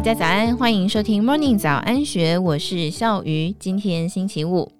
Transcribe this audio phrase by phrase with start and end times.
[0.00, 3.54] 大家早安，欢迎收听 Morning 早安学，我是笑鱼。
[3.58, 4.72] 今天星期五，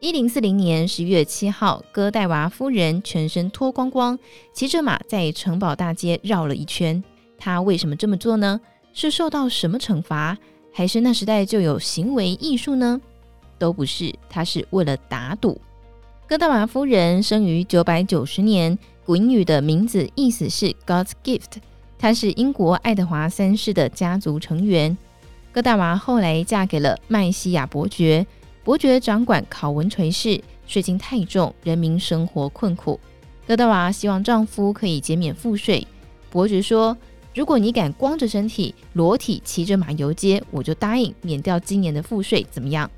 [0.00, 4.18] 一零四零年十月七号，哥戴娃夫人全身脱光光，
[4.52, 7.00] 骑着马在城堡大街绕了一圈。
[7.38, 8.60] 她为什么这么做呢？
[8.92, 10.36] 是受到什么惩罚，
[10.72, 13.00] 还是那时代就有行为艺术呢？
[13.56, 15.60] 都不是，她是为了打赌。
[16.26, 21.58] 哥戴娃夫人生于九百九十年，古英语的名字意思是 God's gift。
[21.98, 24.96] 她是英国爱德华三世的家族成员。
[25.50, 28.24] 戈达娃后来嫁给了麦西亚伯爵，
[28.62, 33.00] 伯爵掌管考文垂市，税金太重，人民生活困苦。
[33.46, 35.84] 戈达娃希望丈夫可以减免赋税。
[36.30, 36.96] 伯爵说
[37.34, 42.88] ：“如果你敢光着身体、裸体骑着马游街，我就答应免掉今年的赋税，怎么样？”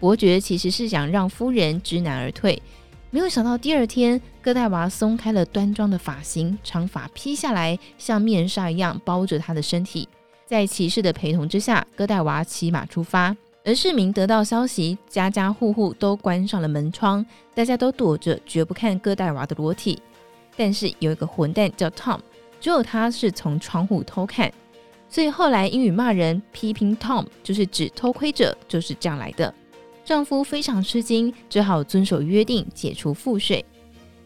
[0.00, 2.62] 伯爵其实是想让夫人知难而退。
[3.10, 10.06] 没有想到，第二天，哥戴娃松开了端庄的发型，长发披下来，像面纱一样包着她的身体。
[10.44, 13.34] 在骑士的陪同之下，哥戴娃骑马出发。
[13.64, 19.98] 而市民得到消息，家家户户都关上了门窗，大家都躲着，绝不看哥戴娃的裸体。
[20.54, 22.20] 但是有一个混蛋叫 Tom，
[22.60, 24.52] 只有他是从窗户偷看，
[25.08, 29.54] 所以后来英语骂人批评 Tom，就是指偷窥者，就是这样来的。
[30.08, 33.62] 丈夫非常吃惊，只好遵守约定解除赋税。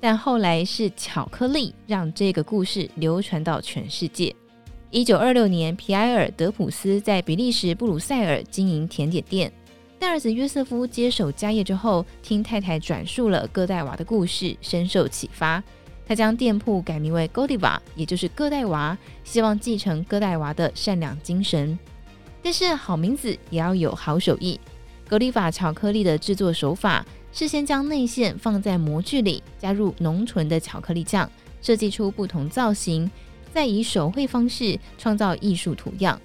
[0.00, 4.32] 但后来是巧克力让这个故事流传到全世界。
[4.92, 9.52] 一九二六年，皮埃尔·德普斯在比利时布鲁塞尔经营甜点店。
[9.98, 15.60] 大儿子约瑟夫接手家业之后，听太太转述了哥戴娃的故事，深受启发。
[16.06, 21.76] 他将店铺改名为 Godiva，也就是哥戴娃，希望继承哥戴娃的善良精神。
[22.40, 24.60] 但是好名字也要有好手艺。
[25.12, 33.10] 格里法巧克力的制作手法是先将内馅放在模具里，加入浓醇的巧克力酱，设计出不同造型，
[33.52, 36.18] 再以手绘方式创造艺术图样。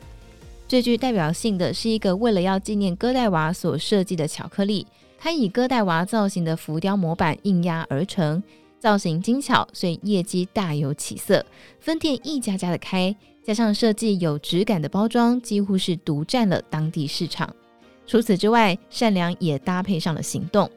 [0.70, 4.88] 最具代表性的是一个为了要纪念哥戴娃所设计的巧克力，
[5.20, 8.42] 它以哥戴娃造型的浮雕模板印压而成，
[8.80, 11.46] 造型精巧，所以业绩大有起色，
[11.82, 17.54] 分店一家家的开，加上设计有质感的包装，几乎是独占了当地市场。
[18.08, 20.68] 除此之外，善良也搭配上了行动。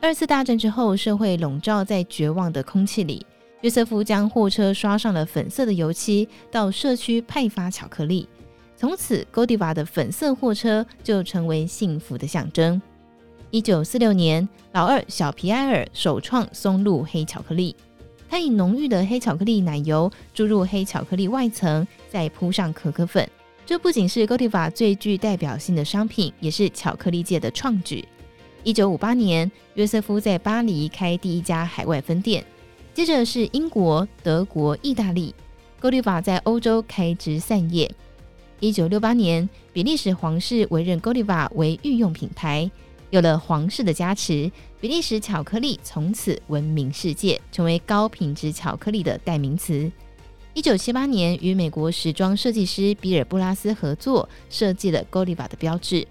[0.00, 3.24] 二次大战之后，社会笼罩在绝望的空气里。
[3.60, 8.28] 约瑟夫将货车刷上了粉色的油漆，到社区派发巧克力。
[8.76, 12.80] 从此，哥迪瓦的粉色货车就成为幸福的象征。
[13.50, 17.74] 一九四六年，老二小皮埃尔首创松露黑巧克力。
[18.28, 23.26] 他以浓郁的黑巧克力奶油注入黑巧克力外层，再铺上可可粉。
[23.66, 28.06] 这不仅是 Godiva 最具代表性的商品，也是巧克力界的创举。
[28.62, 32.44] 一九五八年，约瑟夫在巴黎开第一家海外分店，
[32.92, 35.34] 接着是英国、德国、意大利
[35.80, 37.90] ，Godiva 在欧洲开枝散叶。
[38.60, 42.70] 一九六八年，比利时皇室委任 Godiva 为御用品牌，
[43.08, 49.90] 有了皇室的加持，比利时巧克力从此闻名世界，成为高品质巧克力的代名词。
[50.54, 56.06] 一九七八年，与美国时装设计师比尔·布拉斯合作设计了 Godiva 的标志，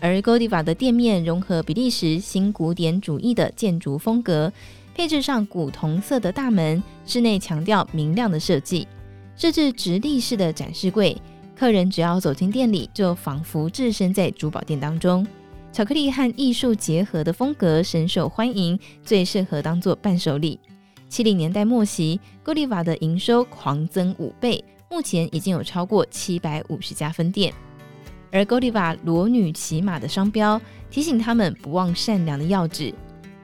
[0.00, 4.52] 而 Godiva 的店面融合比利时新古典主义的建筑风格，
[4.96, 8.88] 配置上古铜色的大门，室内强调明亮的设计，
[9.36, 11.16] 设置直立式的展示柜，
[11.56, 15.24] 客人只要走进店里，就仿佛置身在珠宝店当中。
[15.72, 20.58] 巧克力和艺术结合的风格深受欢迎，最适合当做伴手礼。
[21.08, 27.52] 七零年代末期，哥迪瓦的营收狂增五倍，目前已经有超过七百五十家分店。
[28.32, 30.60] 而哥迪瓦裸女骑马的商标，
[30.90, 32.92] 提醒他们不忘善良的要旨。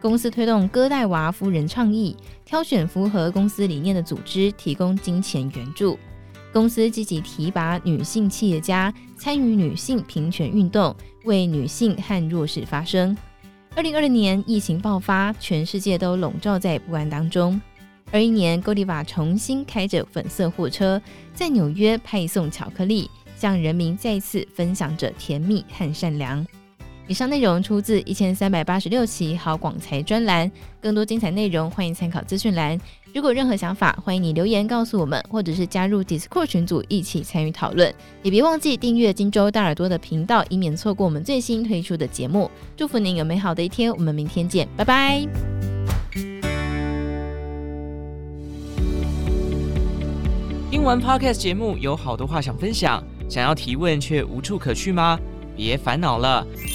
[0.00, 5.96] 公司推动哥戴娃夫人倡议，挑选符合公司理念的组织，提供金钱援助。
[6.52, 10.92] 公司积极提拔女性企业家，参与女性平权运动，
[11.24, 13.16] 为女性和弱势发声。
[13.76, 17.58] 二零二零年疫情爆发，全世界都笼罩在不安当中。
[18.10, 21.00] 二一年，哥迪瓦重新开着粉色货车，
[21.32, 26.44] 在纽约派送巧克力，向人民再次分享着甜蜜和善良。
[27.06, 30.50] 以上内容出自一千三百八十六期好广财专栏，
[30.80, 32.78] 更多精彩内容欢迎参考资讯栏。
[33.12, 37.92] 如果任何想法，欢迎你留言告诉我们，或者是加入 Discord 群组一起参与讨论。
[38.22, 42.48] 也别忘记订阅金州大耳朵的频道，以免错过我们最新推出的节目。
[42.76, 45.26] 祝福您有美好的一天，我们明天见，拜拜。
[50.70, 55.18] 听完 Podcast 节目，有好多话想分享，想要提问却无处可去吗？
[55.56, 56.46] 别烦恼了，